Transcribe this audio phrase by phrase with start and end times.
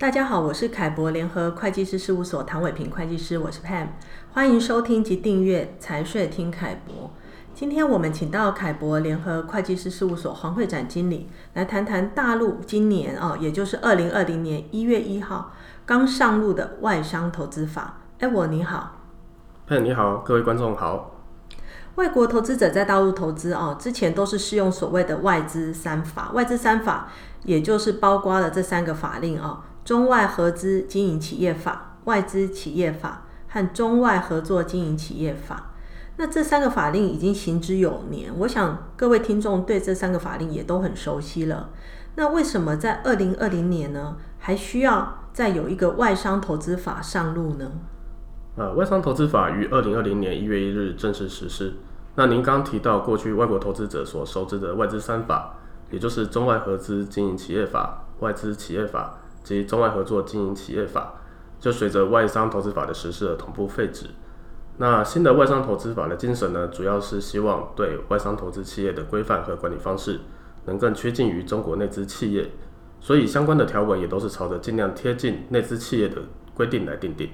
[0.00, 3.88] 大家好，我是凯博联合会计师事务所唐伟平会计师，我是 Pam，
[4.32, 7.10] 欢迎收听及订阅财税听凯博。
[7.52, 15.52] 今天我们请到凯博联合会计师事务所黄会展经理来谈谈大陆今年哦，也就是二零二零年一月一号
[15.84, 17.98] 刚上路的外商投资法。
[18.20, 19.02] 哎，我你好
[19.68, 21.10] ，Pam 你好，各位观众好。
[21.96, 27.08] 外国投资者在大陆投资哦，之前都是适用所谓的外资三法，外资三法
[27.44, 29.60] 也就是包括了这三个法令哦。
[29.84, 35.72] 中外合资经营企业法、外资企业法和中外合作经营企业法，
[36.16, 41.70] 那这三个法令已经行之有年，我想各位听众对这三个法令也都很熟悉了。
[42.16, 47.72] 那为什么在二零二零年呢，还需要再有一个外商投资法上路呢？
[48.56, 51.74] 呃，外商投资法于二零二零年一月一日正式实施。
[52.16, 55.54] 那您刚提到过去外国投资者所熟知的外资三法，
[55.90, 59.18] 也就是中外合资经营企业法、外资企业法。
[59.50, 61.14] 及中外合作经营企业法，
[61.58, 64.06] 就随着外商投资法的实施而同步废止。
[64.78, 70.20] 那新的外商投资法的精神呢，主要是希望对外商投资企业的规范和管理方式，
[70.64, 72.50] 能更趋近于中国内资企业，
[73.00, 76.22] 所以相关的条文也都是朝着尽量贴近内资企业的
[76.54, 77.28] 规定来定定。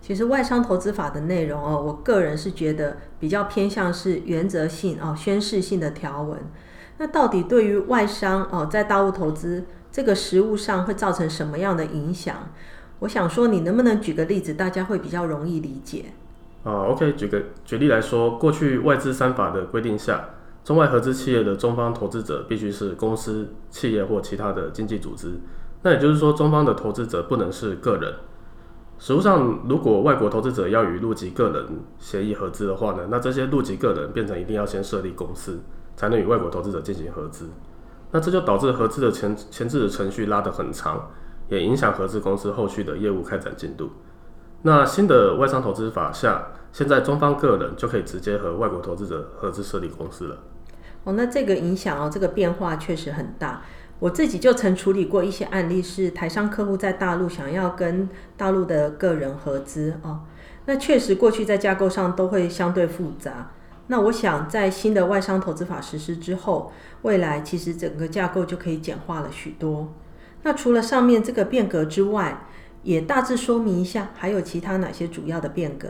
[0.00, 6.38] 其实外商投资法的内容哦，我个人是觉得比较偏向是原则性哦、宣示性的条文。
[6.98, 9.64] 那到底对于外商哦，在大陆投资？
[9.98, 12.50] 这个实务上会造成什么样的影响？
[13.00, 16.04] 我想说，你能不能举个例子，大家会比较容易理解？
[16.62, 20.26] 啊，OK，举个举例来说，过去外资三法的规定下，
[20.62, 25.40] 中外合资企业的中方投资者必须是公司、企业或其他的经济组织。
[25.82, 28.14] 那也就是说，中方的投资者不能是个人。
[29.00, 31.66] 实务上，如果外国投资者要与陆籍个人
[31.98, 35.58] 协议合资的话呢，那这些陆籍个人变成一定要先设立公司，
[35.96, 37.48] 才能与外国投资者进行合资。
[38.10, 41.10] 那这就导致合资的前前置的程序拉得很长，
[41.48, 43.90] 也影响合资公司后续的业务开展进度。
[44.62, 50.38] 那新的外商投资法下，现在中方个人就可以直接和外国投资者合资设立公司了。
[51.04, 53.62] 哦，那这个影响哦，这个变化确实很大。
[54.00, 60.20] 我自己就曾处理过一些案例，是台商客户在大陆想要跟大陆的个人合资哦，
[60.66, 63.50] 那确实过去在架构上都会相对复杂。
[63.88, 66.70] 那我想，在新的外商投资法实施之后，
[67.02, 69.92] 未来其实整个架构就可以简化了许多。
[70.42, 72.46] 那除了上面这个变革之外，
[72.82, 75.88] 也大致说明一下，还有其他哪些主要的变革？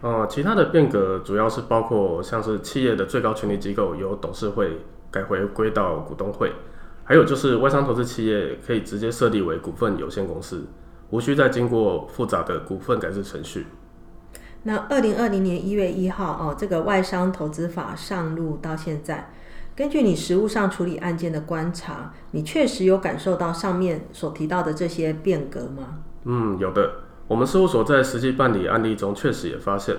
[0.00, 4.78] 呃，其他的变革主要是包括像是企业的最高权力机构由董事会
[5.10, 6.52] 改回归到股东会，
[7.04, 10.66] 还有就是外商投资企业可以直接设立为股份有限公司，
[11.10, 13.66] 无需再经过复杂的股份改制程序。
[14.66, 19.30] 那二零二零年一月一号哦，这个外商投资法上路到现在，
[19.76, 25.98] 根据你实务上处理案件的观察，你确实有感受到上面所提到的这些变革吗？
[26.24, 26.90] 嗯，有的。
[27.28, 29.94] 我们事务所在实际办理案例中，确实也发现，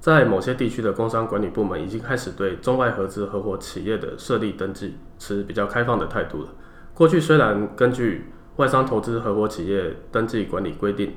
[0.00, 6.48] 在某些地区的工商管理部门已经开始对中外合资合伙企业的设立登记持比较开放的态度了。
[6.92, 11.14] 过去虽然根据外商投资合伙企业登记管理规定，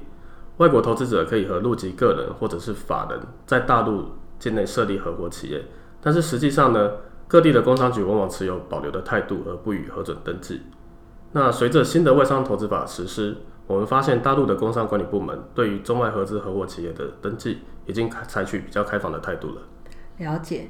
[0.62, 4.06] 外国投资者可以和陆籍个人或者是法人在大陆
[4.38, 5.66] 境内设立合伙企业，
[6.00, 6.92] 但是实际上呢，
[7.28, 10.62] 各地的工商局往往持有保留的态度而不予核准登记。
[11.32, 19.62] 那随着新的外商投资法实施，我们发现大陆的工商管理部门对于中外合资合伙企业的登记已经采取比较开放的态度了。
[20.20, 20.70] 了解，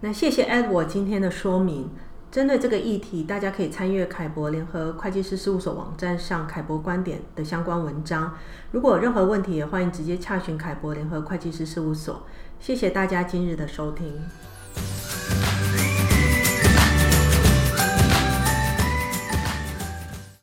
[0.00, 1.90] 那谢谢 Edward 今天的说明。
[2.34, 8.36] 针对这个议题，大家可以参阅凯博联合会计师事务所网站上凯博观点的相关文章。
[8.72, 12.24] 如果有任何问题，也欢迎直接洽询凯博联合会计师事务所。
[12.58, 14.20] 谢谢大家今日的收听。